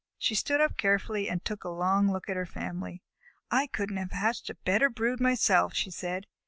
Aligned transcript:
She 0.17 0.33
stood 0.33 0.59
up 0.59 0.77
carefully 0.77 1.29
and 1.29 1.45
took 1.45 1.63
a 1.63 1.69
long 1.69 2.11
look 2.11 2.27
at 2.27 2.35
her 2.35 2.47
family. 2.47 3.03
"I 3.51 3.67
couldn't 3.67 3.97
have 3.97 4.13
hatched 4.13 4.49
out 4.49 4.55
a 4.55 4.59
better 4.65 4.89
brood 4.89 5.19
myself," 5.19 5.75
she 5.75 5.91
said. 5.91 6.25